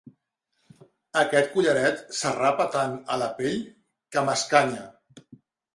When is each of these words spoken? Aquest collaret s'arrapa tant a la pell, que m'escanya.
Aquest 1.23 1.51
collaret 1.57 2.01
s'arrapa 2.21 2.67
tant 2.77 2.99
a 3.13 3.19
la 3.25 3.29
pell, 3.43 3.61
que 4.17 4.27
m'escanya. 4.31 4.93